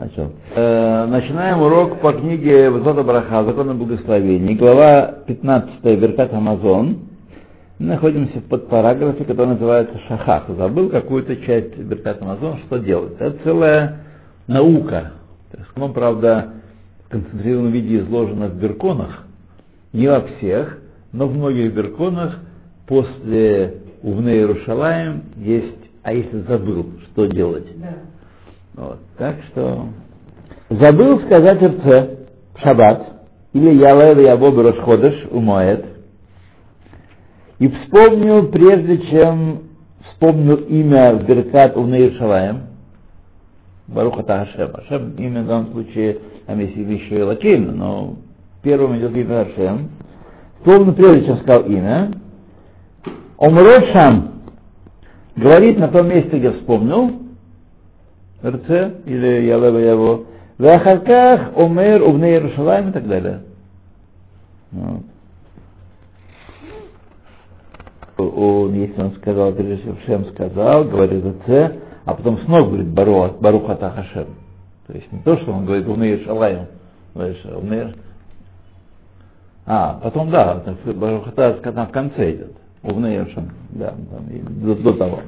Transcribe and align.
Начал. 0.00 0.32
Э, 0.54 1.06
начинаем 1.06 1.60
урок 1.60 2.00
по 2.00 2.12
книге 2.12 2.70
Высота 2.70 3.02
Браха, 3.02 3.44
Закон 3.44 3.70
о 3.70 3.74
благословении, 3.74 4.54
глава 4.54 5.18
15, 5.26 5.82
Беркат 5.98 6.32
Амазон. 6.32 6.98
Мы 7.78 7.86
находимся 7.86 8.40
в 8.40 8.44
подпараграфе, 8.44 9.24
который 9.24 9.48
называется 9.48 9.98
Шахах. 10.08 10.44
Забыл 10.48 10.88
какую-то 10.88 11.36
часть 11.44 11.76
Беркат 11.76 12.22
Амазон, 12.22 12.58
что 12.66 12.78
делать. 12.78 13.14
Это 13.18 13.36
целая 13.44 14.00
наука. 14.46 15.12
Он, 15.76 15.92
правда, 15.92 16.54
в 17.06 17.10
концентрированном 17.10 17.72
виде 17.72 17.98
изложено 17.98 18.48
в 18.48 18.56
Берконах, 18.56 19.24
не 19.92 20.08
во 20.08 20.22
всех, 20.22 20.78
но 21.12 21.26
в 21.26 21.36
многих 21.36 21.74
Берконах 21.74 22.38
после 22.86 23.82
Увне 24.02 24.34
Иерушалаем 24.34 25.22
есть, 25.36 25.83
а 26.04 26.12
если 26.12 26.40
забыл, 26.42 26.86
что 27.06 27.26
делать? 27.26 27.66
Да. 27.80 27.94
Вот, 28.74 28.98
так 29.16 29.36
что 29.48 29.86
забыл 30.68 31.20
сказать 31.20 31.62
РЦ 31.62 32.08
в 32.54 32.60
шаббат, 32.62 33.06
или 33.54 33.74
Ялев 33.74 34.20
Ябоб 34.20 34.58
Рашходыш 34.58 35.28
умоет, 35.30 35.86
и 37.58 37.68
вспомнил, 37.68 38.48
прежде 38.48 38.98
чем 39.10 39.62
вспомнил 40.10 40.56
имя 40.56 41.14
в 41.14 41.24
Беркат 41.24 41.74
Увне 41.74 42.00
Иерушалаем, 42.00 42.64
Баруха 43.86 44.24
Тахашем. 44.24 44.72
Ашем 44.74 45.14
имя 45.16 45.42
в 45.42 45.46
данном 45.46 45.72
случае, 45.72 46.18
там 46.46 46.58
есть 46.60 46.76
еще 46.76 47.20
и 47.20 47.22
Лаким, 47.22 47.78
но 47.78 48.16
первым 48.62 48.98
идет 48.98 49.16
имя 49.16 49.40
Ашем. 49.42 49.88
Словно 50.64 50.92
прежде 50.92 51.24
чем 51.24 51.38
сказал 51.38 51.64
имя, 51.64 52.12
Омрошам 53.38 54.33
говорит 55.36 55.78
на 55.78 55.88
том 55.88 56.08
месте, 56.08 56.38
где 56.38 56.52
вспомнил, 56.52 57.12
РЦ 58.44 58.68
или 59.06 59.46
Ялева 59.46 59.78
его, 59.78 60.24
в 60.58 60.64
Ахарках, 60.64 61.56
Омер, 61.56 62.02
Убне 62.02 62.32
Иерушалайм 62.32 62.90
и 62.90 62.92
так 62.92 63.08
далее. 63.08 63.40
Вот. 64.70 65.02
Он, 68.16 68.72
если 68.74 69.00
он 69.00 69.12
сказал, 69.16 69.52
прежде 69.52 69.76
всего 69.78 69.96
Шем 70.06 70.26
сказал, 70.26 70.84
говорит 70.84 71.24
РЦ, 71.24 71.72
а 72.04 72.14
потом 72.14 72.38
снова 72.44 72.66
говорит 72.66 72.88
Барух, 72.88 73.40
Барух 73.40 73.68
Атахашем. 73.68 74.26
То 74.86 74.92
есть 74.92 75.10
не 75.10 75.20
то, 75.20 75.36
что 75.38 75.52
он 75.52 75.64
говорит 75.64 75.88
Убне 75.88 76.10
Иерушалайм. 76.10 76.66
А, 79.66 80.00
потом 80.02 80.30
да, 80.30 80.62
Барух 80.84 81.26
Атахашем 81.28 81.86
в 81.86 81.90
конце 81.90 82.32
идет. 82.32 82.52
Увнеешем, 82.84 83.50
да, 83.70 83.94
до, 84.62 84.74
до 84.74 84.92
того. 84.92 85.20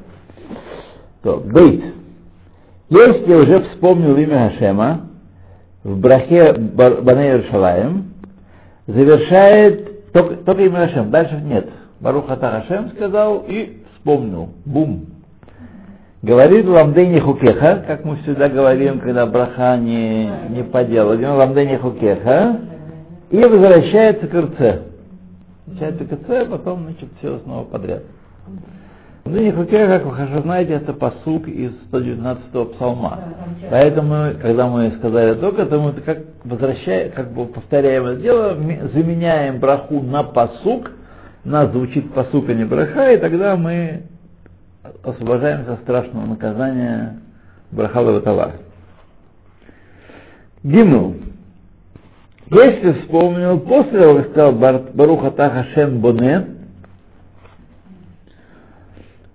То, 1.22 1.38
бейт. 1.38 1.84
Если 2.90 3.34
уже 3.34 3.60
вспомнил 3.70 4.14
имя 4.16 4.50
Хашема, 4.50 5.00
в 5.82 5.98
брахе 5.98 6.52
Баней 6.52 7.30
Иерушалаем, 7.30 8.12
завершает 8.86 10.12
только, 10.12 10.36
только 10.36 10.62
имя 10.64 10.86
Хашем, 10.86 11.10
дальше 11.10 11.40
нет. 11.42 11.68
Барух 12.00 12.28
Ата 12.28 12.62
Хашем 12.62 12.90
сказал 12.90 13.44
и 13.48 13.78
вспомнил. 13.94 14.50
Бум. 14.66 15.06
Говорит 16.20 16.66
Ламдени 16.66 17.20
Хукеха, 17.20 17.84
как 17.86 18.04
мы 18.04 18.16
всегда 18.18 18.50
говорим, 18.50 19.00
когда 19.00 19.24
браха 19.26 19.78
не, 19.78 20.30
не 20.50 20.62
по 20.62 20.84
делу. 20.84 21.18
Ламдени 21.18 21.76
Хукеха 21.76 22.60
и 23.30 23.38
возвращается 23.38 24.26
к 24.26 24.34
Ирце 24.34 24.82
часть 25.78 25.98
ТКЦ, 25.98 26.30
а 26.30 26.46
потом, 26.46 26.84
значит, 26.84 27.08
все 27.18 27.38
снова 27.40 27.64
подряд. 27.64 28.02
Ныне 29.26 29.52
Хукея, 29.52 29.88
как 29.88 30.04
вы 30.04 30.12
хорошо 30.12 30.42
знаете, 30.42 30.74
это 30.74 30.92
посук 30.92 31.48
из 31.48 31.72
119-го 31.90 32.64
псалма. 32.66 33.18
Поэтому, 33.70 34.38
когда 34.40 34.68
мы 34.68 34.92
сказали 34.98 35.34
только, 35.34 35.66
то 35.66 35.80
мы 35.80 35.92
как 35.94 36.18
возвращаем, 36.44 37.10
как 37.10 37.32
бы 37.32 37.46
повторяем 37.46 38.06
это 38.06 38.20
дело, 38.20 38.54
заменяем 38.94 39.58
браху 39.58 40.00
на 40.00 40.22
посук, 40.22 40.92
нас 41.44 41.72
звучит 41.72 42.12
посук, 42.14 42.48
а 42.48 42.54
не 42.54 42.64
браха, 42.64 43.12
и 43.12 43.18
тогда 43.18 43.56
мы 43.56 44.02
освобождаемся 45.02 45.72
от 45.72 45.80
страшного 45.80 46.26
наказания 46.26 47.18
брахалова 47.72 48.20
товара. 48.20 48.52
Гимл. 50.62 51.16
Если 52.48 52.92
вспомнил, 53.00 53.58
после 53.58 53.98
того, 53.98 54.14
как 54.18 54.30
сказал 54.30 54.52
Баруха 54.52 55.32
Тахашем 55.32 55.98
Боне, 55.98 56.46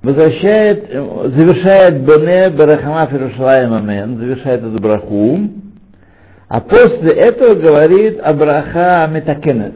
возвращает, 0.01 0.87
завершает 0.87 2.05
Боне 2.05 2.49
Барахама 2.51 3.07
Фирушалаем 3.07 3.73
Амен, 3.73 4.17
завершает 4.17 4.63
эту 4.63 4.79
браху, 4.79 5.39
а 6.47 6.61
после 6.61 7.11
этого 7.11 7.55
говорит 7.55 8.17
Абраха 8.21 9.09
Метакенет. 9.11 9.73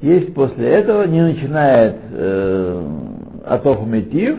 Есть 0.00 0.34
после 0.34 0.68
этого, 0.68 1.04
не 1.04 1.20
начинает 1.20 1.96
э, 2.12 2.88
Атоху 3.46 3.86
Метив, 3.86 4.38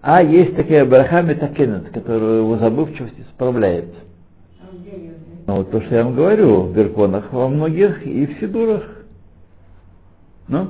а 0.00 0.22
есть 0.22 0.54
такая 0.54 0.82
Абраха 0.82 1.22
Метакенет, 1.22 1.90
которую 1.90 2.42
его 2.42 2.58
забывчивость 2.58 3.18
исправляет. 3.18 3.86
Ну, 5.46 5.56
вот 5.56 5.70
то, 5.70 5.80
что 5.80 5.94
я 5.94 6.04
вам 6.04 6.14
говорю, 6.14 6.62
в 6.62 6.74
Берконах 6.74 7.32
во 7.32 7.48
многих 7.48 8.06
и 8.06 8.26
в 8.26 8.38
Сидурах. 8.38 8.82
Ну? 10.48 10.68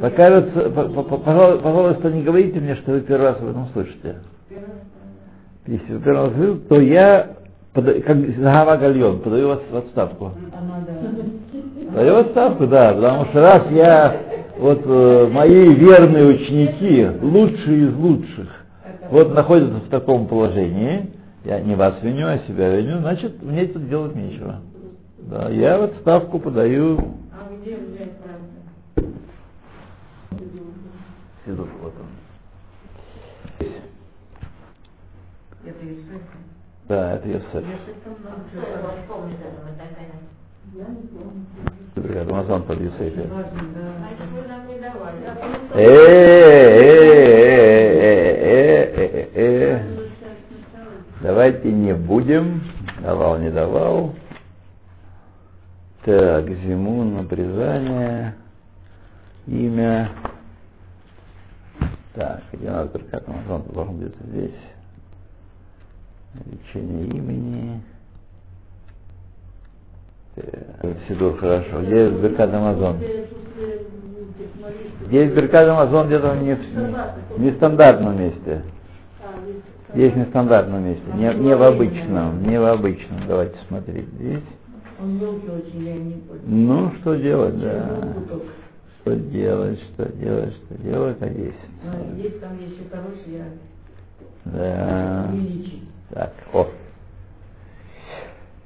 Покажется, 0.00 0.70
пожалуйста, 0.70 2.10
не 2.10 2.22
говорите 2.22 2.60
мне, 2.60 2.74
что 2.76 2.92
вы 2.92 3.00
первый 3.00 3.28
раз 3.28 3.40
об 3.40 3.48
этом 3.48 3.68
слышите. 3.72 4.16
Если 5.66 5.94
вы 5.94 6.00
первый 6.00 6.26
раз 6.26 6.34
слышите, 6.34 6.68
то 6.68 6.80
я, 6.80 7.36
как 7.72 8.16
Загава 8.36 8.76
Гальон, 8.76 9.20
подаю 9.20 9.48
вас 9.48 9.60
в 9.70 9.76
отставку. 9.76 10.32
Подаю 11.88 12.14
в 12.14 12.18
отставку, 12.18 12.66
да, 12.66 12.92
потому 12.92 13.24
что 13.26 13.40
раз 13.40 13.70
я, 13.70 14.16
вот 14.58 14.82
э, 14.84 15.28
мои 15.30 15.74
верные 15.74 16.26
ученики, 16.26 17.08
лучшие 17.22 17.88
из 17.88 17.94
лучших, 17.94 18.48
вот 19.10 19.34
находятся 19.34 19.76
в 19.76 19.88
таком 19.88 20.26
положении, 20.26 21.11
я 21.44 21.60
не 21.60 21.74
вас 21.74 22.00
виню, 22.02 22.28
а 22.28 22.38
себя 22.38 22.76
виню, 22.76 23.00
значит, 23.00 23.42
мне 23.42 23.66
тут 23.66 23.88
делать 23.88 24.14
нечего. 24.14 24.60
Да, 25.18 25.48
я 25.48 25.78
в 25.78 25.82
отставку 25.84 26.38
подаю. 26.38 26.98
А 27.32 27.48
где 27.60 27.76
взять 27.76 28.12
правду? 28.18 29.14
Сидур, 31.44 31.68
вот 31.80 31.94
он. 31.98 33.66
Это 35.64 35.84
Юсеф? 35.86 36.22
Да, 36.88 37.14
это 37.14 37.28
Юсеф. 37.28 37.64
Рамазан 41.96 42.62
под 42.62 42.80
Юсефе. 42.80 43.28
Э, 45.74 45.80
э, 45.80 46.82
э, 47.94 48.92
э, 48.94 49.10
э, 49.14 49.28
э. 49.34 49.91
Давайте 51.22 51.70
не 51.70 51.94
будем. 51.94 52.62
Давал, 53.00 53.38
не 53.38 53.50
давал. 53.50 54.12
Так, 56.04 56.48
Зимун, 56.48 57.16
обрезание, 57.16 58.34
имя. 59.46 60.10
Так, 62.14 62.42
где 62.52 62.68
нас 62.68 62.88
Беркат 62.88 63.28
Амазон 63.28 63.62
должен 63.72 63.98
быть 63.98 64.14
здесь. 64.30 64.50
Лечение 66.44 67.06
имени. 67.06 67.82
Так, 70.34 70.96
Сидур, 71.06 71.38
хорошо. 71.38 71.82
Где 71.82 72.10
Беркат 72.10 72.52
Амазон? 72.52 72.98
Здесь 75.06 75.32
Беркат 75.32 75.68
Амазон 75.68 76.08
где-то 76.08 76.32
в 76.32 77.40
нестандартном 77.40 78.18
месте. 78.18 78.64
Здесь 79.94 80.12
в 80.14 80.16
нестандартном 80.16 80.84
месте, 80.84 81.04
не, 81.14 81.34
не 81.34 81.54
в 81.54 81.62
обычном, 81.62 82.42
не 82.48 82.58
в 82.58 82.64
обычном. 82.64 83.26
Давайте 83.28 83.56
смотреть 83.68 84.08
здесь. 84.14 84.40
Ну, 86.46 86.92
что 87.00 87.14
делать, 87.16 87.60
да. 87.60 88.14
Что 89.00 89.16
делать, 89.16 89.80
что 89.92 90.08
делать, 90.12 90.54
что 90.54 90.78
делать, 90.78 91.16
а 91.20 91.28
здесь. 91.28 91.54
Ну, 91.84 91.90
там 92.40 92.56
еще 92.58 92.88
хорошие. 92.90 93.44
Да. 94.46 95.30
Так, 96.10 96.32
о. 96.54 96.68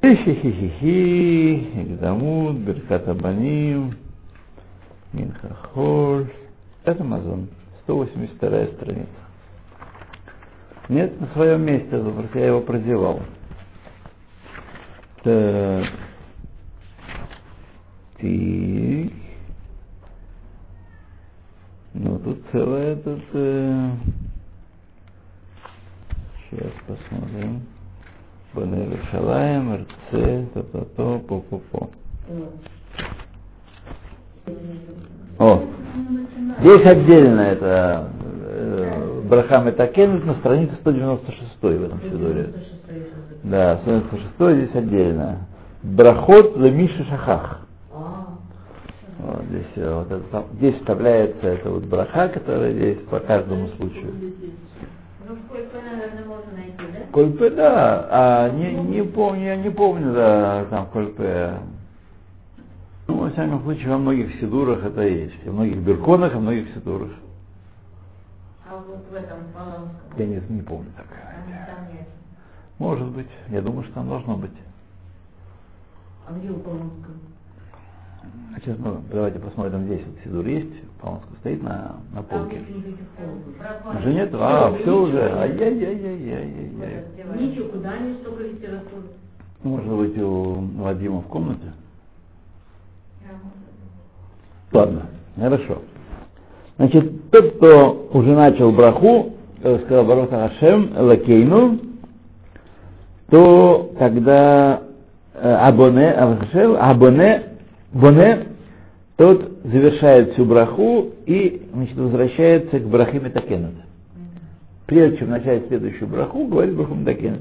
Хи-хи-хи-хи, 0.02 1.82
Экзамут, 1.82 2.58
Беркат 2.58 3.08
Абаним, 3.08 3.94
Минхахоль. 5.12 6.28
Это 6.84 7.02
Амазон, 7.02 7.48
182 7.82 8.66
страница. 8.76 9.25
Нет, 10.88 11.20
на 11.20 11.26
своем 11.28 11.62
месте, 11.62 11.88
просто 11.88 12.38
я 12.38 12.46
его 12.46 12.60
прозевал. 12.60 13.20
Так. 15.24 15.84
Ты. 18.18 19.12
Ну, 21.94 22.18
тут 22.20 22.38
целая 22.52 22.96
тут... 22.96 23.22
Э... 23.32 23.90
Сейчас 26.50 26.72
посмотрим. 26.86 27.62
Бане 28.54 28.88
Рушалаем, 28.88 29.74
РЦ, 29.74 30.52
то-то-то, 30.54 31.18
по-по-по. 31.18 31.90
О, 35.38 35.62
здесь 36.60 36.86
отдельно 36.86 37.40
это 37.40 38.10
Брахам 39.28 39.68
Этакен 39.68 40.24
на 40.24 40.34
странице 40.34 40.74
196 40.80 41.62
в 41.62 41.84
этом 41.84 42.00
Сидоре. 42.02 42.52
Да, 43.42 43.78
196 43.82 44.58
здесь 44.58 44.74
отдельно. 44.74 45.46
Брахот 45.82 46.56
Лемиши 46.56 47.04
Шахах. 47.04 47.60
Вот 49.18 49.42
здесь, 49.48 49.66
э, 49.76 49.92
вот 49.92 50.12
это, 50.12 50.44
здесь 50.54 50.76
вставляется 50.76 51.48
это 51.48 51.70
вот 51.70 51.84
браха, 51.84 52.28
которая 52.28 52.72
здесь 52.72 52.98
по 53.10 53.18
каждому 53.18 53.68
случаю. 53.76 54.12
Ну, 55.28 55.34
в 55.34 55.48
Кольпе, 55.48 55.78
наверное, 55.82 56.24
можно 56.26 56.52
найти, 56.52 56.76
да? 56.78 57.12
Кольпе, 57.12 57.50
да, 57.50 58.08
а 58.10 58.50
не, 58.50 58.74
не 58.74 59.02
помню, 59.02 59.46
я 59.46 59.56
не 59.56 59.70
помню, 59.70 60.12
да, 60.12 60.66
там 60.70 60.86
Кольпе. 60.92 61.54
Ну, 63.08 63.16
во 63.16 63.30
всяком 63.30 63.62
случае, 63.62 63.88
во 63.88 63.98
многих 63.98 64.38
сидурах 64.38 64.84
это 64.84 65.02
есть. 65.02 65.44
Во 65.44 65.52
многих 65.52 65.78
берконах, 65.78 66.34
во 66.34 66.40
многих 66.40 66.68
сидурах. 66.74 67.10
А 68.68 68.76
вот 68.76 69.06
в 69.10 69.14
этом 69.14 69.38
Полонском. 69.54 70.18
Я 70.18 70.26
не, 70.26 70.42
не 70.48 70.62
помню 70.62 70.90
так. 70.96 71.06
Там, 71.06 71.94
нет. 71.94 72.08
Может 72.78 73.08
быть. 73.08 73.28
Я 73.48 73.62
думаю, 73.62 73.84
что 73.84 73.94
там 73.94 74.08
должно 74.08 74.36
быть. 74.36 74.50
А 76.26 76.32
где 76.32 76.50
у 76.50 76.58
Полонского? 76.58 77.14
Сейчас, 78.56 78.76
ну, 78.78 79.00
давайте 79.12 79.38
посмотрим, 79.38 79.84
здесь 79.84 80.04
вот 80.04 80.16
сидур 80.24 80.46
есть, 80.46 80.72
Полонский 81.00 81.36
стоит 81.40 81.62
на, 81.62 81.96
на 82.12 82.22
полке. 82.22 82.60
Уже 83.98 84.14
нет? 84.14 84.30
А, 84.32 84.74
все 84.74 85.02
уже. 85.02 85.20
Ай-яй-яй-яй-яй-яй. 85.20 87.04
Ничего, 87.38 87.68
куда 87.68 87.92
они 87.92 88.14
столько 88.14 88.42
литературы? 88.42 89.04
Может 89.62 89.92
быть, 89.92 90.18
у 90.18 90.54
Вадима 90.82 91.20
в 91.20 91.26
комнате? 91.28 91.72
Ладно, 94.72 95.06
хорошо. 95.36 95.82
Значит, 96.78 97.30
тот, 97.30 97.56
кто 97.56 98.08
уже 98.12 98.34
начал 98.34 98.70
браху, 98.70 99.32
э, 99.62 99.78
сказал 99.84 100.04
Бароха 100.04 100.50
Хашем, 100.50 100.92
Лакейну, 100.94 101.78
то 103.30 103.92
когда 103.98 104.82
э, 105.34 105.54
Абоне, 105.54 106.12
Хашем, 106.12 106.76
Абоне, 106.78 107.42
Боне, 107.92 108.46
тот 109.16 109.50
завершает 109.64 110.34
всю 110.34 110.44
браху 110.44 111.12
и 111.24 111.66
значит, 111.72 111.96
возвращается 111.96 112.78
к 112.78 112.86
брахе 112.86 113.20
Метакенет. 113.20 113.72
Прежде 114.84 115.16
чем 115.16 115.30
начать 115.30 115.66
следующую 115.68 116.08
браху, 116.08 116.46
говорит 116.46 116.76
браху 116.76 116.94
Метакенет. 116.94 117.40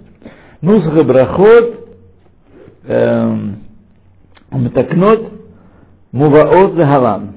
Нусха 0.62 1.04
брахот, 1.04 1.90
эм, 2.88 3.58
Метакнот, 4.52 5.34
Муваот 6.14 6.76
Гагалан. 6.76 7.35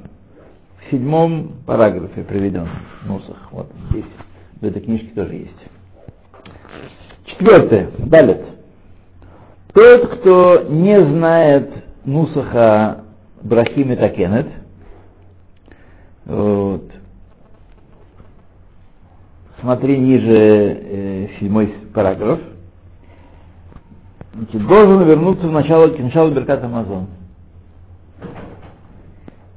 В 0.89 0.91
седьмом 0.91 1.53
параграфе 1.67 2.23
приведен 2.23 2.67
Нусах. 3.05 3.37
Вот 3.51 3.71
здесь. 3.91 4.07
В 4.59 4.65
этой 4.65 4.81
книжке 4.81 5.09
тоже 5.09 5.35
есть. 5.35 5.67
Четвертое. 7.27 7.91
Далит. 7.99 8.41
Тот, 9.75 10.19
кто 10.19 10.63
не 10.71 10.99
знает 10.99 11.71
Нусаха 12.07 13.05
Брахим 13.43 13.93
и 13.93 13.97
Такенет, 13.97 14.47
вот, 16.25 16.91
смотри 19.61 19.99
ниже 19.99 20.37
э, 20.37 21.29
седьмой 21.39 21.67
параграф, 21.93 22.41
значит, 24.35 24.67
должен 24.67 25.07
вернуться 25.07 25.47
в 25.47 25.53
начало, 25.53 25.89
к 25.89 25.99
началу 25.99 26.31
Беркат 26.31 26.65
Амазон. 26.65 27.09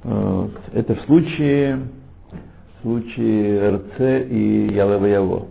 Вот. 0.04 0.61
Это 0.74 0.96
в 0.96 1.02
случае, 1.02 1.80
в 2.80 2.82
случае 2.84 3.70
РЦ 3.76 4.00
и 4.30 4.70
Ялева 4.74 5.06
Яво. 5.06 5.48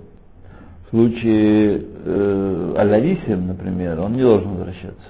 В 0.86 0.90
случае 0.90 1.84
э, 2.04 2.74
Аль-Алисим, 2.78 3.46
например, 3.46 4.00
он 4.00 4.14
не 4.14 4.22
должен 4.22 4.50
возвращаться. 4.50 5.08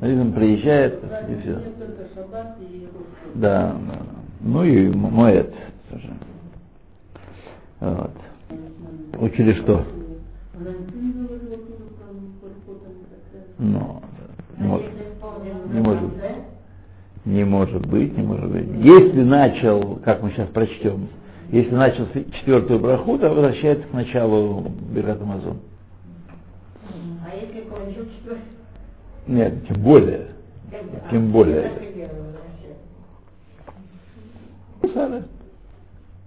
Алисим 0.00 0.32
приезжает 0.32 0.94
и 1.28 1.40
все. 1.42 1.60
Да, 3.34 3.76
да. 3.88 3.98
Ну 4.40 4.64
и 4.64 4.88
Моэт 4.88 5.54
тоже. 5.90 6.10
Вот. 7.80 8.10
Учили 9.20 9.52
что? 9.62 9.84
Ну, 13.58 14.02
А 14.58 14.62
может, 14.62 14.86
если 14.92 15.12
вспомним 15.14 15.74
не 15.74 15.80
может. 15.80 16.16
да? 16.18 16.28
не 17.24 17.43
может 17.54 17.86
быть, 17.86 18.16
не 18.16 18.24
может 18.24 18.50
быть. 18.50 18.66
Если 18.80 19.22
начал, 19.22 20.00
как 20.04 20.22
мы 20.22 20.30
сейчас 20.32 20.48
прочтем, 20.48 21.06
если 21.50 21.72
начал 21.74 22.06
четвертую 22.40 22.80
браху, 22.80 23.16
то 23.16 23.28
возвращается 23.28 23.86
к 23.86 23.92
началу 23.92 24.66
Бират 24.92 25.22
Амазон. 25.22 25.58
А 27.24 27.34
если 27.36 27.60
кончил 27.68 28.06
четвертый? 28.16 28.42
Нет, 29.28 29.66
тем 29.68 29.82
более. 29.82 30.26
Тем 31.10 31.30
более. 31.30 31.70
Возвращается. 34.82 34.92
Сара. 34.92 35.22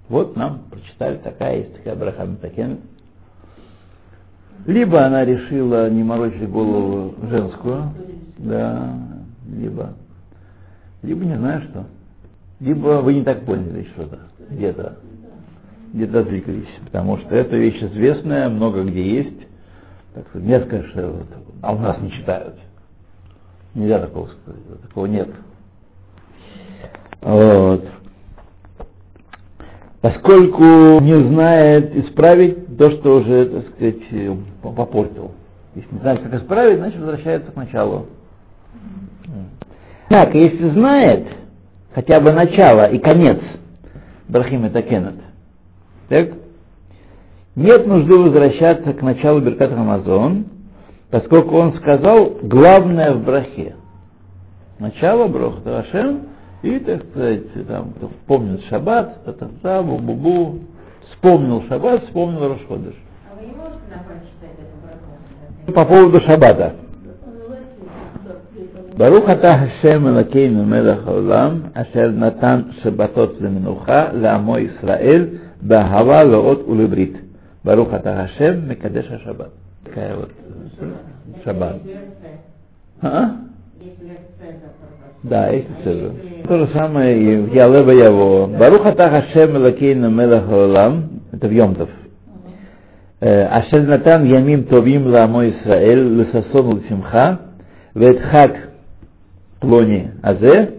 Вот 0.07 0.37
нам 0.37 0.61
прочитали, 0.71 1.17
такая 1.17 1.57
есть 1.57 1.75
такая 1.75 1.95
браха 1.97 2.23
Метакен. 2.23 2.79
Либо 4.65 5.05
она 5.05 5.25
решила 5.25 5.89
не 5.89 6.03
морочить 6.03 6.49
голову 6.49 7.13
женскую, 7.29 7.91
да, 8.37 8.93
либо, 9.45 9.93
либо 11.03 11.25
не 11.25 11.37
знаю 11.37 11.61
что. 11.69 11.85
Либо 12.59 13.01
вы 13.01 13.13
не 13.13 13.23
так 13.23 13.45
поняли 13.45 13.87
что-то, 13.93 14.19
где-то, 14.49 14.97
где-то 15.93 16.19
отвлеклись, 16.21 16.67
потому 16.85 17.17
что 17.19 17.35
эта 17.35 17.55
вещь 17.55 17.81
известная, 17.81 18.49
много 18.49 18.83
где 18.83 19.17
есть. 19.17 19.47
Так 20.15 20.25
что 20.29 20.39
нет, 20.39 20.67
конечно, 20.67 21.07
вот, 21.07 21.27
а 21.61 21.73
у 21.73 21.77
нас 21.77 21.99
не 22.01 22.11
читают. 22.11 22.55
Нельзя 23.75 23.99
такого 23.99 24.27
сказать, 24.27 24.81
такого 24.81 25.05
нет. 25.05 25.29
Вот. 27.21 27.85
Поскольку 30.01 30.63
не 31.01 31.27
знает 31.27 31.95
исправить 31.95 32.77
то, 32.77 32.89
что 32.91 33.17
уже, 33.17 33.45
так 33.45 33.67
сказать, 33.73 34.11
э, 34.11 34.35
попортил. 34.61 35.31
Если 35.75 35.93
не 35.93 35.99
знает, 35.99 36.21
как 36.21 36.33
исправить, 36.41 36.77
значит 36.77 36.99
возвращается 36.99 37.51
к 37.51 37.55
началу. 37.55 38.07
Так, 40.09 40.33
если 40.33 40.69
знает 40.69 41.27
хотя 41.93 42.21
бы 42.21 42.31
начало 42.31 42.89
и 42.89 42.97
конец 42.99 43.39
Брахим 44.29 44.65
это 44.65 44.81
Кеннет, 44.81 45.15
так, 46.09 46.29
нет 47.55 47.87
нужды 47.87 48.17
возвращаться 48.17 48.93
к 48.93 49.01
началу 49.01 49.41
Беркат 49.41 49.71
Рамазон, 49.71 50.45
поскольку 51.09 51.57
он 51.57 51.73
сказал 51.77 52.37
главное 52.43 53.13
в 53.13 53.23
брахе. 53.23 53.75
Начало 54.79 55.27
Брох 55.27 55.65
Ашем, 55.65 56.27
и, 56.61 56.79
так 56.79 57.03
сказать, 57.09 57.67
там, 57.67 57.93
кто 57.93 58.11
помнит 58.27 58.63
шаббат, 58.69 59.23
та-та-та, 59.25 59.81
бу-бу-бу, 59.81 60.59
вспомнил 61.09 61.63
шаббат, 61.67 62.05
вспомнил 62.05 62.47
Рошходыш. 62.47 62.95
А 63.29 63.35
вы 63.39 63.47
не 63.47 63.55
можете 63.55 63.81
нам 63.89 64.03
прочитать 64.05 64.57
эту 64.57 64.77
браху? 64.83 65.73
По 65.73 65.85
поводу 65.85 66.21
шаббата. 66.21 66.75
ברוך 68.96 69.30
אתה 69.30 69.48
השם 69.48 70.06
אלוקינו 70.08 70.64
מלך 70.64 71.06
העולם, 71.06 71.60
אשר 71.74 72.10
נתן 72.10 72.60
שבתות 72.82 73.36
למנוחה 73.40 74.04
לעמו 74.12 74.58
ישראל, 74.58 75.26
באהבה 75.62 76.24
לאות 76.24 76.68
ולברית. 76.68 77.18
ברוך 77.64 77.94
אתה 77.94 78.22
השם 78.22 78.54
מקדש 78.68 79.06
השבת. 79.12 79.50
такая 79.84 80.16
вот 80.16 80.30
э, 80.80 80.92
шаббат. 81.44 81.76
А? 83.02 83.30
Если 83.80 84.10
это 84.40 84.68
только. 84.80 85.28
Да, 85.28 85.48
есть 85.48 85.68
цеза. 85.84 86.12
То 86.48 86.58
же 86.58 86.72
самое 86.72 87.18
и 87.20 87.36
в 87.36 87.54
Ялева 87.54 87.90
Яво. 87.90 88.46
Барух 88.46 88.86
ата 88.86 89.10
Хашем 89.10 89.56
Элокейну 89.56 90.10
Мелах 90.10 90.48
Олам, 90.50 91.20
это 91.32 91.48
в 91.48 91.52
Йомтов. 91.52 91.88
אשר 93.48 93.78
נתן 93.78 94.26
ימים 94.26 94.62
טובים 94.62 95.08
לעמו 95.08 95.42
ישראל 95.42 96.16
לששון 96.20 96.66
ולשמחה, 96.66 97.34
ואת 97.96 98.16
חג 98.30 98.48
Плони 99.59 100.11
Азе, 100.21 100.73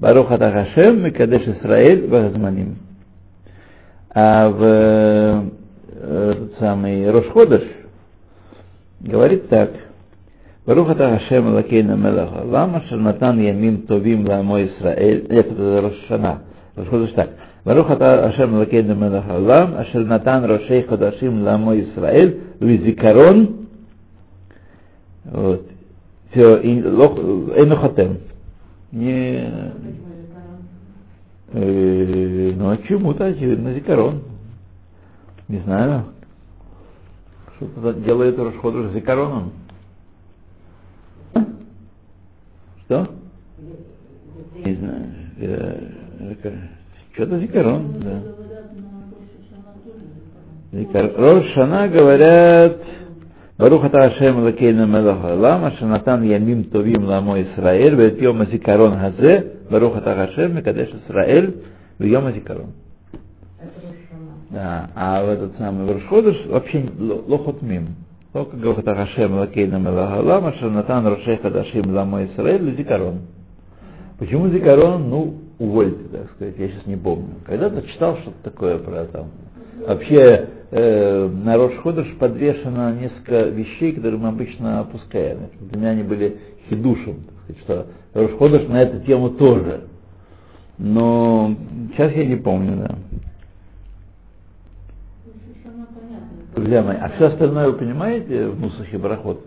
Баруха 0.00 0.38
Тахашем, 0.38 1.04
Микадеш 1.04 1.42
Исраэль, 1.46 2.08
Вагазманим. 2.08 2.76
А 4.14 4.48
в 4.48 4.62
э, 5.92 6.34
тот 6.38 6.58
самый 6.58 7.10
Рошходыш 7.10 7.62
говорит 9.00 9.48
так. 9.48 9.70
Баруха 10.66 10.94
Тахашем, 10.94 11.54
Лакейна 11.54 11.96
Мелаха, 11.96 12.44
Лама 12.44 12.82
Шарнатан 12.88 13.40
Ямим 13.40 13.82
Товим 13.82 14.26
Ламо 14.26 14.64
Исраэль, 14.64 15.26
это 15.28 15.80
Рошана. 15.82 16.42
Рошходыш 16.74 17.12
так. 17.12 17.30
Барух 17.66 17.90
Атахашем 17.90 18.54
Лакейна 18.58 18.92
Мелаха, 18.92 19.38
Лам 19.38 19.84
Шарнатан 19.90 20.44
Рошей 20.44 20.84
Ходашим 20.84 21.42
Ламо 21.42 21.76
Исраэль, 21.80 22.40
Визикарон, 22.60 23.66
вот, 25.24 25.68
все, 26.36 26.60
Энухатем. 26.62 28.18
Не, 28.92 29.50
э, 31.52 32.52
ну 32.56 32.70
а 32.70 32.76
чему-то, 32.78 33.24
очевидно, 33.24 33.72
Зикарон. 33.74 34.22
Не 35.48 35.60
знаю. 35.60 36.04
Что-то 37.56 37.94
делает 37.94 38.38
Рошходуш 38.38 38.92
Зикароном. 38.92 39.52
Что? 42.84 43.08
Не 44.64 44.74
знаю. 44.74 45.06
Э, 45.38 45.88
э, 46.42 46.52
Что-то 47.14 47.38
Зикарон, 47.40 48.00
да. 48.00 48.22
Зикар... 50.72 51.12
Рошана 51.16 51.88
говорят, 51.88 52.80
Барух 53.58 53.84
ата 53.84 53.98
Ашем 53.98 54.44
лакейна 54.44 54.86
мелах 54.86 55.24
алам, 55.24 55.64
ашанатан 55.64 56.22
ямим 56.24 56.64
товим 56.64 57.04
ламо 57.04 57.40
Исраэль, 57.40 57.94
вет 57.94 58.20
йом 58.20 58.42
азикарон 58.42 58.98
хазе, 58.98 59.52
Барух 59.70 59.96
ата 59.96 60.24
Ашем, 60.24 60.56
мекадеш 60.56 60.90
Исраэль, 60.90 61.56
в 61.98 62.04
йом 62.04 62.26
азикарон. 62.26 62.72
Да, 64.50 64.90
а 64.94 65.24
в 65.24 65.28
этот 65.30 65.56
самый 65.56 65.90
Рошходыш 65.90 66.36
вообще 66.46 66.86
лохот 66.98 67.62
мим. 67.62 67.96
Только 68.34 68.58
говорит 68.58 68.86
Ашем 68.86 69.38
лакейна 69.38 69.76
мелах 69.76 70.12
алам, 70.12 70.46
ашанатан 70.46 71.06
рошей 71.06 71.38
хадашим 71.38 71.94
ламо 71.94 72.26
Исраэль, 72.26 72.76
зикарон. 72.76 73.20
Почему 74.18 74.48
зикарон? 74.48 75.08
Ну, 75.08 75.34
увольте, 75.58 76.04
так 76.12 76.30
сказать, 76.32 76.56
я 76.58 76.68
сейчас 76.68 76.86
не 76.86 76.96
помню. 76.96 77.36
Когда-то 77.46 77.80
читал 77.88 78.18
что-то 78.18 78.50
такое 78.50 78.76
про 78.78 79.06
там. 79.06 79.26
Вообще 79.84 80.48
э, 80.70 81.28
на 81.28 81.56
Рошходыш 81.56 82.06
подвешено 82.18 82.92
несколько 82.94 83.42
вещей, 83.44 83.92
которые 83.92 84.18
мы 84.18 84.28
обычно 84.28 84.80
опускаем. 84.80 85.50
Для 85.60 85.78
меня 85.78 85.90
они 85.90 86.02
были 86.02 86.38
хидушем, 86.68 87.24
так 87.46 87.56
сказать, 87.60 87.86
что 88.12 88.20
Рошходыш 88.20 88.68
на 88.68 88.80
эту 88.82 89.04
тему 89.06 89.30
тоже. 89.30 89.84
Но 90.78 91.54
сейчас 91.92 92.12
я 92.12 92.24
не 92.26 92.36
помню, 92.36 92.76
да. 92.76 92.96
Друзья 96.54 96.82
мои, 96.82 96.96
а 96.96 97.10
все 97.10 97.26
остальное 97.26 97.68
вы 97.68 97.74
понимаете 97.74 98.48
в 98.48 98.58
Мусахе 98.58 98.96
Барахот? 98.96 99.44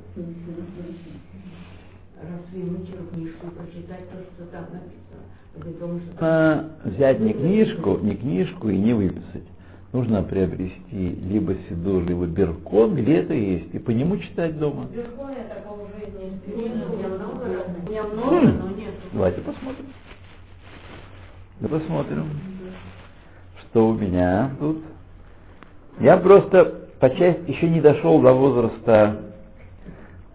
Нужно 5.55 6.69
взять 6.85 7.19
не 7.19 7.33
книжку, 7.33 7.97
не 8.01 8.15
книжку 8.15 8.69
и 8.69 8.77
не 8.77 8.93
выписать. 8.93 9.43
Нужно 9.91 10.21
приобрести 10.21 10.75
либо 10.91 11.55
Сидур, 11.67 12.03
либо 12.03 12.27
Беркон, 12.27 12.95
где 12.95 13.17
это 13.17 13.33
есть, 13.33 13.73
и 13.73 13.79
по 13.79 13.89
нему 13.89 14.17
читать 14.17 14.59
дома. 14.59 14.85
Беркон 14.93 15.31
я 15.31 15.55
такого 15.55 15.87
жизни 15.97 16.39
не 16.45 16.69
меня 16.69 18.03
много, 18.03 18.61
но 18.61 18.69
нет. 18.69 18.93
Давайте 19.11 19.41
посмотрим. 19.41 19.85
Да 21.59 21.67
посмотрим, 21.69 22.29
что 23.61 23.89
у 23.89 23.93
меня 23.93 24.51
тут. 24.59 24.77
Я 25.99 26.17
просто 26.17 26.65
по 26.99 27.09
части 27.09 27.49
еще 27.49 27.67
не 27.67 27.81
дошел 27.81 28.21
до 28.21 28.31
возраста 28.33 29.21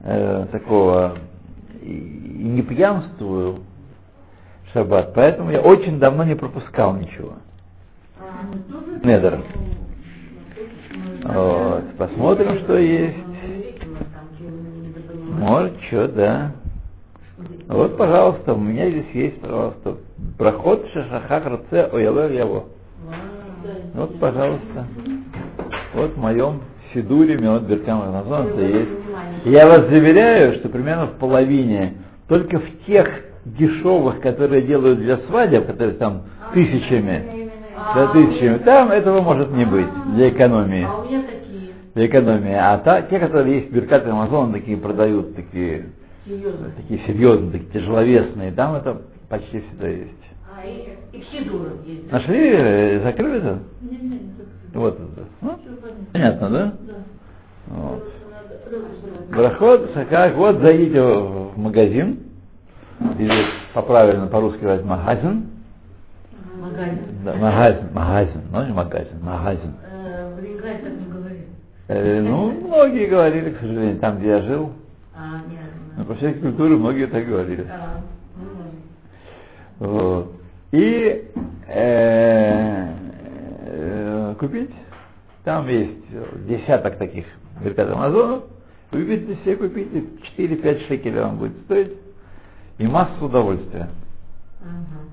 э, 0.00 0.46
такого 0.50 1.16
и, 1.80 1.92
не 1.92 2.62
пьянствую 2.62 3.60
в 4.64 4.72
шаббат, 4.72 5.14
поэтому 5.14 5.52
я 5.52 5.60
очень 5.60 6.00
давно 6.00 6.24
не 6.24 6.34
пропускал 6.34 6.96
ничего. 6.96 7.34
Недер. 9.02 9.40
Вот, 11.24 11.84
посмотрим, 11.96 12.58
что 12.60 12.78
есть. 12.78 13.16
Может, 15.38 15.72
что, 15.88 16.08
да. 16.08 16.52
Вот, 17.68 17.96
пожалуйста, 17.96 18.54
у 18.54 18.60
меня 18.60 18.90
здесь 18.90 19.10
есть, 19.14 19.40
пожалуйста, 19.40 19.96
проход 20.38 20.86
Шашахах 20.92 21.46
Раце 21.46 21.88
Оялер 21.92 22.30
Яво. 22.32 22.64
Вот, 23.94 24.18
пожалуйста. 24.20 24.86
Вот 25.94 26.12
в 26.12 26.18
моем 26.18 26.60
Сидуре 26.92 27.36
Меот 27.36 27.62
Беркам 27.62 28.02
Рамазон 28.02 28.58
есть. 28.58 28.90
Я 29.44 29.66
вас 29.66 29.88
заверяю, 29.88 30.54
что 30.56 30.68
примерно 30.68 31.06
в 31.06 31.18
половине, 31.18 31.94
только 32.28 32.58
в 32.58 32.84
тех 32.86 33.08
дешевых, 33.44 34.20
которые 34.20 34.62
делают 34.62 35.00
для 35.00 35.18
свадеб, 35.18 35.66
которые 35.66 35.96
там 35.96 36.22
тысячами, 36.52 37.43
да, 37.94 38.06
тысячами, 38.08 38.58
там 38.58 38.90
этого 38.90 39.20
может 39.20 39.50
не 39.50 39.64
быть 39.64 39.88
для 40.14 40.30
экономии. 40.30 40.84
А 40.88 41.00
у 41.00 41.04
меня 41.04 41.22
такие. 41.22 41.70
Для 41.94 42.06
экономии. 42.06 42.52
А 42.54 42.78
та, 42.78 43.02
те, 43.02 43.18
которые 43.18 43.56
есть 43.56 43.70
в 43.70 43.74
Беркат 43.74 44.06
Амазон, 44.06 44.52
такие 44.52 44.76
продают, 44.76 45.34
такие, 45.36 45.86
Серьезно. 46.24 46.70
такие 46.76 47.00
серьезные, 47.06 47.52
такие 47.52 47.70
тяжеловесные, 47.72 48.52
там 48.52 48.74
это 48.74 49.02
почти 49.28 49.60
всегда 49.60 49.88
есть. 49.88 50.10
А 50.56 50.66
и, 50.66 51.16
и 51.16 51.20
в 51.20 51.24
Сидурах 51.26 51.72
есть. 51.84 52.10
Нашли, 52.12 52.50
э, 52.52 53.00
закрыли 53.02 53.38
это? 53.38 53.58
Не, 53.82 53.96
не, 53.96 54.08
не, 54.08 54.30
Вот 54.74 54.94
это. 54.94 55.26
Ну, 55.40 55.58
понятно. 56.12 56.50
да? 56.50 56.74
Да. 56.80 56.94
Вот. 57.68 58.04
Проход, 59.30 59.90
как 60.10 60.36
вот 60.36 60.58
зайдите 60.60 61.00
в 61.00 61.58
магазин, 61.58 62.20
или 63.18 63.44
по-правильно 63.72 64.26
по-русски 64.26 64.60
говорить 64.60 64.84
магазин, 64.84 65.46
Магазин. 66.74 66.98
да, 67.24 67.34
магазин, 67.34 67.86
магазин, 67.92 68.40
ну 68.50 68.64
не 68.66 68.72
магазин, 68.72 69.18
магазин. 69.22 69.74
Э, 69.84 70.34
в 70.34 70.42
Ленинграде 70.42 70.78
так 70.82 70.92
не 70.92 71.06
говорили. 71.12 71.46
Э, 71.86 72.20
ну, 72.20 72.50
многие 72.50 73.06
говорили, 73.06 73.50
к 73.50 73.60
сожалению, 73.60 73.98
там, 73.98 74.18
где 74.18 74.28
я 74.28 74.42
жил, 74.42 74.72
А, 75.14 75.36
нет. 75.48 75.60
но 75.96 76.04
по 76.04 76.14
всей 76.16 76.34
культуре 76.34 76.76
многие 76.76 77.06
так 77.06 77.24
говорили. 77.26 77.64
А, 77.70 78.00
ну, 79.78 79.86
Вот. 79.86 80.32
И 80.72 81.30
э, 81.68 82.88
э, 83.66 84.34
купить, 84.40 84.70
там 85.44 85.68
есть 85.68 85.92
десяток 86.48 86.96
таких 86.96 87.24
Беркат 87.62 87.88
Амазонов, 87.90 88.44
выберите 88.90 89.36
себе, 89.44 89.56
купите, 89.56 90.04
4-5 90.36 90.88
шекелей 90.88 91.20
вам 91.20 91.38
будет 91.38 91.56
стоить, 91.66 91.92
и 92.78 92.86
массу 92.88 93.26
удовольствия. 93.26 93.88
ага. 94.60 95.04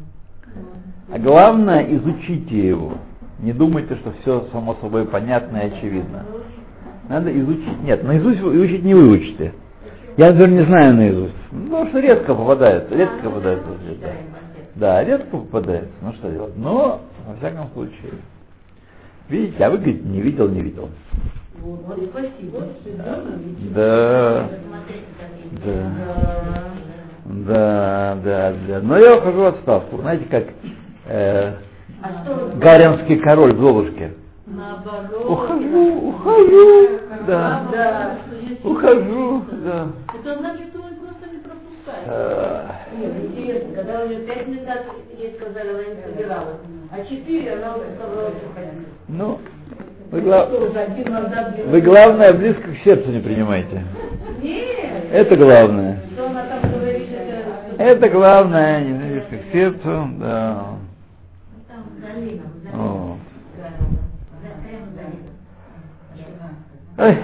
А 1.14 1.20
главное, 1.20 1.84
изучите 1.96 2.68
его. 2.68 2.94
Не 3.40 3.54
думайте, 3.54 3.96
что 3.98 4.14
все 4.22 4.48
само 4.52 4.76
собой 4.76 5.06
понятно 5.06 5.58
и 5.58 5.68
очевидно. 5.68 6.26
Надо 7.10 7.38
изучить. 7.38 7.82
Нет, 7.84 8.04
наизусть 8.04 8.40
вы 8.40 8.56
изучить 8.56 8.84
не 8.84 8.94
выучите. 8.94 9.54
Я, 10.18 10.32
например, 10.32 10.50
не 10.52 10.66
знаю 10.66 10.96
наизусть. 10.96 11.34
Ну, 11.52 11.64
потому 11.66 11.90
что 11.90 12.00
редко 12.00 12.36
попадается, 12.36 12.96
редко 12.96 13.30
попадается. 13.30 13.68
да. 14.02 14.08
Да, 14.76 15.04
редко 15.04 15.38
попадается. 15.38 15.92
Ну 16.02 16.14
что 16.14 16.30
делать? 16.32 16.56
Но, 16.56 17.02
во 17.28 17.36
всяком 17.38 17.70
случае. 17.74 18.12
Видите, 19.28 19.64
а 19.64 19.70
вы 19.70 19.78
говорите, 19.78 20.04
не 20.04 20.22
видел, 20.22 20.48
не 20.50 20.62
видел. 20.62 20.90
Вот, 21.62 21.82
спасибо. 22.12 22.68
Да, 23.74 24.48
Да. 25.66 25.92
да, 27.26 28.18
да, 28.24 28.54
да. 28.68 28.80
Но 28.82 28.98
я 28.98 29.18
ухожу 29.18 29.42
в 29.42 29.46
отставку. 29.46 29.98
Знаете, 29.98 30.26
как 30.30 30.46
э, 31.12 31.54
А 32.02 32.24
что 32.24 32.34
вы 32.34 32.60
Гаринский 32.60 33.18
король 33.20 33.54
в 33.54 33.60
Золушке. 33.60 34.12
Наоборот. 34.48 35.30
Ухожу, 35.30 36.10
ухожу, 36.10 36.90
да, 37.28 37.64
Да. 37.72 38.18
ухожу, 38.64 39.44
да. 39.64 39.88
Это 40.20 40.38
значит, 40.40 40.68
что 40.70 40.82
он 40.82 40.96
просто 40.96 41.30
не 41.32 41.40
пропускает. 41.40 42.08
Э, 42.08 42.66
Нет, 43.00 43.12
интересно, 43.32 43.76
когда 43.76 44.04
у 44.04 44.08
нее 44.08 44.20
пять 44.22 44.48
минут 44.48 44.68
ей 45.18 45.36
сказали, 45.40 45.70
она 45.70 45.80
не 45.84 46.02
собиралась, 46.04 46.58
а 46.92 47.06
четыре 47.06 47.54
она 47.54 47.76
уже 47.76 47.86
собралась 48.00 48.34
уходить. 48.52 48.88
Ну, 49.08 49.40
вы, 50.12 50.22
гла- 50.22 50.48
уже 50.48 51.66
вы 51.68 51.82
главное 51.82 52.34
близко 52.34 52.64
к 52.72 52.78
сердцу 52.84 53.10
не 53.12 53.20
принимайте. 53.20 53.84
Нет. 54.42 55.06
Это 55.12 55.36
главное. 55.38 56.00
Что 56.14 56.26
она 56.28 56.44
там 56.46 56.72
говорит, 56.72 57.08
это... 57.14 57.84
Это 57.84 58.10
главное, 58.10 58.82
не 58.84 58.94
близко 58.94 59.38
к 59.38 59.52
сердцу, 59.54 60.08
да. 60.20 60.66
Там 61.70 61.84
за 62.02 62.08
Лином, 62.08 62.10
за 62.10 62.11
О. 62.74 63.18
Ой. 66.98 67.18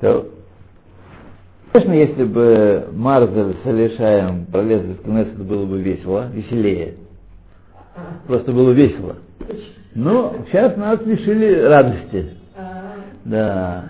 То, 0.00 0.26
Конечно, 1.74 1.92
если 1.92 2.24
бы 2.24 2.88
Марзель 2.92 3.56
с 3.64 3.66
Алишаем 3.66 4.46
пролезли 4.46 4.92
в 4.92 5.02
Кнессет, 5.02 5.42
было 5.44 5.66
бы 5.66 5.80
весело, 5.80 6.28
веселее. 6.32 6.94
Просто 8.28 8.52
было 8.52 8.70
весело. 8.70 9.16
Но 9.92 10.36
сейчас 10.46 10.76
нас 10.76 11.00
лишили 11.04 11.62
радости. 11.62 12.30
Да. 13.24 13.86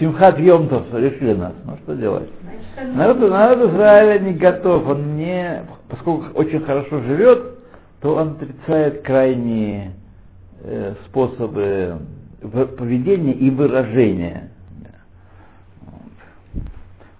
Симхат 0.00 0.36
Йомтов 0.40 0.92
решили 0.94 1.34
нас. 1.34 1.52
Ну 1.64 1.76
что 1.84 1.94
делать? 1.94 2.28
Значит, 2.74 2.96
Народ, 2.96 3.18
народ 3.20 3.70
Израиля 3.70 4.18
не 4.18 4.32
готов. 4.32 4.88
Он 4.88 5.16
не, 5.16 5.62
поскольку 5.88 6.36
очень 6.36 6.60
хорошо 6.60 7.02
живет, 7.02 7.55
то 8.06 8.14
он 8.14 8.36
отрицает 8.40 9.02
крайние 9.02 9.90
э, 10.62 10.94
способы 11.06 11.98
поведения 12.78 13.32
и 13.32 13.50
выражения. 13.50 14.50
Вот. 15.80 16.12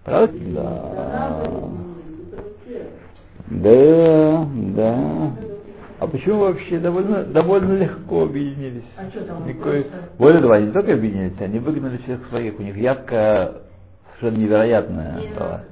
Правда? 0.05 0.39
Да. 0.55 1.51
Да, 3.49 4.49
да. 4.77 5.33
А 5.99 6.07
почему 6.07 6.39
вообще 6.39 6.79
довольно, 6.79 7.25
довольно 7.25 7.79
легко 7.79 8.23
объединились? 8.23 8.85
А 8.97 9.11
что 9.11 9.25
там? 9.25 9.45
Никакой... 9.45 9.89
Более 10.19 10.41
того, 10.41 10.53
они 10.53 10.67
не 10.67 10.73
только 10.73 10.95
объединились, 10.95 11.41
они 11.41 11.59
выгнали 11.59 11.97
всех 11.97 12.29
своих. 12.29 12.61
У 12.61 12.63
них 12.63 12.77
явка 12.77 13.63
совершенно 14.21 14.41
невероятная 14.41 15.21
была. 15.37 15.65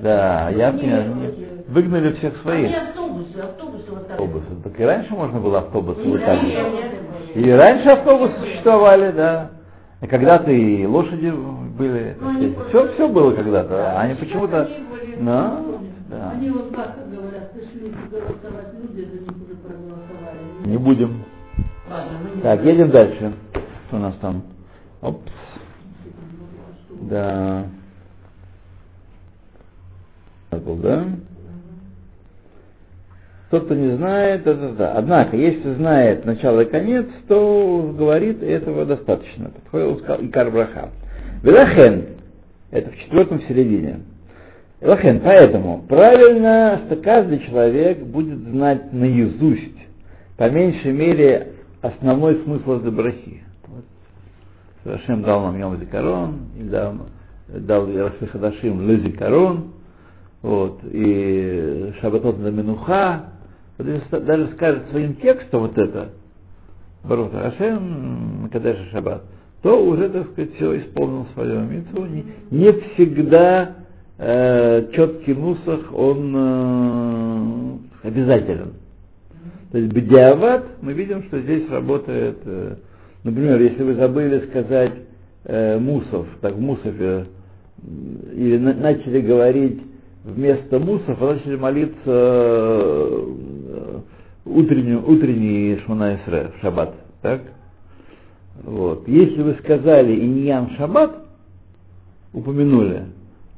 Да, 0.00 0.50
явка 0.50 0.84
не- 0.84 1.52
выгнали 1.68 2.14
всех 2.14 2.36
своих. 2.42 2.66
Они 2.66 2.74
автобусы, 2.74 3.38
автобусы. 3.38 3.71
Автобусы. 4.12 4.46
Так 4.62 4.78
и 4.80 4.84
раньше 4.84 5.12
можно 5.14 5.40
было 5.40 5.58
автобусы 5.60 6.00
Ну, 6.04 6.16
раньше, 6.16 7.32
И 7.34 7.50
раньше 7.50 7.88
автобусы 7.88 8.34
существовали, 8.40 9.12
да. 9.12 9.50
И 10.00 10.06
когда-то 10.06 10.50
и 10.50 10.84
лошади 10.86 11.30
были. 11.30 12.16
Ну, 12.20 12.28
они 12.28 12.54
все, 12.68 12.92
все 12.94 13.08
было 13.08 13.32
когда-то. 13.34 13.92
А 13.92 14.00
Они 14.02 14.14
почему-то. 14.14 14.68
Были- 14.90 15.16
Да, 15.24 15.60
да. 16.10 16.30
Они 16.32 16.50
вот 16.50 16.74
так 16.74 16.96
говорят, 17.10 17.52
пришли 17.52 17.94
голосовать 18.10 18.74
люди, 18.74 19.04
за 19.08 19.20
них 19.20 19.30
уже 19.30 19.56
проголосовали. 19.56 20.66
Не 20.66 20.76
будем. 20.76 21.24
Так, 22.42 22.62
едем 22.64 22.90
дальше. 22.90 23.32
Что 23.88 23.96
у 23.96 24.00
нас 24.00 24.14
там? 24.20 24.42
Опс. 25.00 25.20
Да. 27.02 27.64
Так 30.50 30.80
да? 30.80 31.04
Тот, 33.52 33.66
кто 33.66 33.74
не 33.74 33.94
знает, 33.98 34.44
да, 34.44 34.54
да. 34.54 34.92
Однако, 34.94 35.36
если 35.36 35.74
знает 35.74 36.24
начало 36.24 36.62
и 36.62 36.64
конец, 36.64 37.04
то 37.28 37.94
говорит, 37.98 38.42
и 38.42 38.46
этого 38.46 38.86
достаточно. 38.86 39.50
Подходил, 39.50 39.98
сказал 39.98 40.24
Икар 40.24 40.50
Браха. 40.50 40.88
Велахен, 41.42 42.06
это 42.70 42.90
в 42.90 42.96
четвертом 42.96 43.42
середине. 43.42 44.00
Велахен, 44.80 45.20
поэтому 45.20 45.84
правильно, 45.86 46.80
что 46.86 46.96
каждый 46.96 47.40
человек 47.40 47.98
будет 47.98 48.38
знать 48.38 48.90
наизусть, 48.90 49.86
по 50.38 50.48
меньшей 50.48 50.92
мере, 50.92 51.48
основной 51.82 52.40
смысл 52.44 52.78
этой 52.78 52.90
брахи. 52.90 53.42
Вот. 53.66 54.94
Рашем 54.94 55.20
дал 55.20 55.42
нам 55.42 55.60
Йом 55.60 55.78
Зикарон, 55.78 56.36
и 56.58 56.62
дал, 56.62 56.94
дал 57.48 57.86
Раши 57.86 58.28
Хадашим 58.28 58.88
Лезикарон, 58.88 59.72
вот, 60.40 60.80
и 60.90 61.92
Шабатот 62.00 62.38
на 62.38 62.50
ста- 62.50 63.32
даже 63.78 64.48
скажет 64.54 64.88
своим 64.90 65.14
текстом 65.16 65.62
вот 65.62 65.78
это, 65.78 66.10
Барух 67.04 67.32
Рашем, 67.32 68.48
Кадеша 68.52 68.84
Шаббат, 68.92 69.22
то 69.62 69.84
уже, 69.84 70.08
так 70.08 70.30
сказать, 70.32 70.54
все 70.56 70.78
исполнил 70.80 71.26
свою 71.34 71.60
митцву. 71.60 72.04
Не, 72.06 72.24
не 72.50 72.72
всегда 72.72 73.76
э, 74.18 74.88
четкий 74.92 75.34
нусах, 75.34 75.92
он 75.94 76.34
э, 76.36 78.08
обязателен. 78.08 78.72
То 79.70 79.78
есть 79.78 79.92
бедиават, 79.92 80.64
мы 80.82 80.92
видим, 80.92 81.24
что 81.24 81.40
здесь 81.40 81.68
работает, 81.70 82.38
э, 82.44 82.76
например, 83.24 83.60
если 83.60 83.82
вы 83.82 83.94
забыли 83.94 84.46
сказать 84.50 84.92
э, 85.44 85.78
мусов, 85.78 86.26
так 86.40 86.54
в 86.54 86.60
мусове, 86.60 87.26
м, 87.82 88.18
или 88.34 88.58
на- 88.58 88.74
начали 88.74 89.20
говорить 89.22 89.80
вместо 90.24 90.78
мусов, 90.78 91.16
а 91.20 91.34
начали 91.34 91.56
молиться 91.56 91.96
э, 92.06 93.26
утренний, 94.44 94.96
утренний 94.96 95.78
Шмона 95.84 96.16
Исре 96.16 96.52
в 96.56 96.60
шаббат, 96.60 96.94
так? 97.20 97.42
Вот. 98.62 99.08
Если 99.08 99.42
вы 99.42 99.54
сказали 99.62 100.14
иньян 100.14 100.70
шаббат, 100.76 101.26
упомянули, 102.32 103.06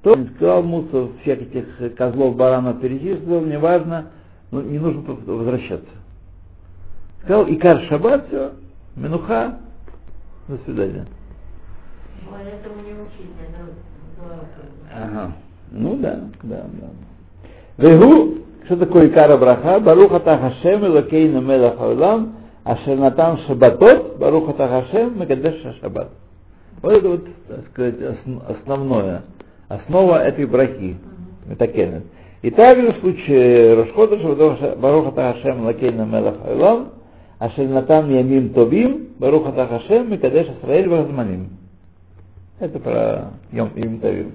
то 0.03 0.15
не 0.15 0.29
сказал 0.37 0.63
Мусов, 0.63 1.11
всех 1.23 1.41
этих 1.43 1.95
козлов, 1.97 2.37
баранов 2.37 2.81
перечислил, 2.81 3.45
неважно, 3.45 4.11
но 4.51 4.63
не 4.63 4.79
нужно 4.79 5.03
возвращаться. 5.03 5.89
Сказал 7.23 7.49
Икар 7.49 7.81
шаббат, 7.89 8.27
все, 8.29 8.53
Менуха, 8.97 9.59
до 10.49 10.59
свидания. 10.65 11.07
Ой, 12.31 12.41
этому 12.49 12.77
не 12.83 12.93
учить, 12.93 13.33
это 13.41 13.65
Ага. 14.95 15.33
Ну 15.71 15.97
да, 15.97 16.21
да, 16.43 16.65
да. 16.73 17.89
Вегу, 17.89 18.44
что 18.65 18.77
такое 18.77 19.09
Икара 19.09 19.37
Браха? 19.37 19.81
Баруха 19.81 20.21
Тахашем 20.21 20.87
Элокейна 20.87 21.39
Мелах 21.39 21.81
Аулам, 21.81 22.37
Ашер 22.65 22.97
Натан 22.97 23.39
Шабатот, 23.47 24.17
Баруха 24.19 24.55
Тахашем 24.55 25.19
Мегадеш 25.21 25.63
Шаббат. 25.81 26.11
Вот 26.83 26.93
это 26.93 27.09
вот, 27.09 27.25
так 27.49 27.67
сказать, 27.73 28.01
осно- 28.01 28.43
основное, 28.49 29.23
основа 29.69 30.25
этой 30.25 30.47
брахи. 30.47 30.97
Метакенет. 31.47 32.05
И 32.43 32.51
также 32.51 32.93
в 32.93 33.01
случае 33.01 33.75
Рошхода 33.75 34.17
Баруха 34.77 35.13
Тахашем 35.13 35.65
Лакейна 35.67 36.03
Мелах 36.03 36.37
Аулам, 36.47 36.89
Ашер 37.39 37.69
Натан 37.69 38.11
Ямим 38.11 38.51
Тобим, 38.51 39.09
Баруха 39.19 39.53
Тахашем 39.53 40.11
Мегадеш 40.11 40.49
Исраэль 40.49 40.89
Вахзманим. 40.89 41.51
Это 42.61 42.79
про 42.79 43.31
Йом 43.53 43.71
Им 43.75 43.99
Тавим. 44.01 44.33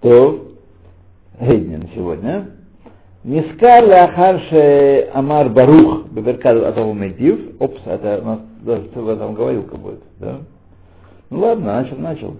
То, 0.00 0.46
Гейдня 1.40 1.78
на 1.78 1.88
сегодня. 1.88 2.46
Нискар 3.22 3.84
Лахарше 3.84 5.10
Амар 5.12 5.50
Барух 5.50 6.08
Беверкад 6.10 6.56
Атаву 6.56 6.94
Медив. 6.94 7.60
Опс, 7.60 7.80
это 7.84 8.20
у 8.22 8.24
нас 8.24 8.38
даже 8.62 8.82
в 8.94 9.08
этом 9.08 9.34
говорилка 9.34 9.76
будет, 9.76 10.02
да? 10.18 10.38
Ну 11.28 11.40
ладно, 11.40 11.82
начал, 11.82 11.96
начал. 11.98 12.36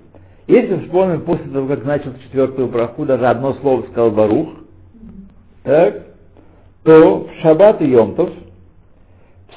Если 0.47 0.77
вспомним 0.79 1.23
после 1.23 1.51
того, 1.51 1.67
как 1.69 1.85
начал 1.85 2.13
четвертую 2.25 2.69
браху, 2.69 3.05
даже 3.05 3.27
одно 3.27 3.53
слово 3.55 3.83
сказал 3.83 4.13
Барух, 4.13 4.49
так, 5.65 6.03
то 6.85 7.25
в 7.25 7.43
Шаббат 7.43 7.83
и 7.83 7.91
Йомтов 7.91 8.31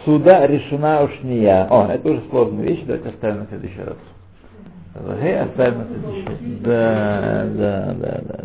суда 0.04 0.48
решена 0.48 1.04
ушния. 1.04 1.68
О, 1.70 1.88
это 1.88 2.10
уже 2.10 2.24
сложная 2.30 2.66
вещь, 2.66 2.84
давайте 2.86 3.10
оставим 3.10 3.40
на 3.40 3.46
следующий 3.46 3.82
раз. 3.82 3.98
Гей, 5.22 5.40
оставим 5.40 5.78
на 5.78 5.86
следующий 5.86 6.26
раз. 6.26 6.38
Да, 6.62 7.46
да, 7.56 7.94
да, 7.94 8.22
да, 8.24 8.40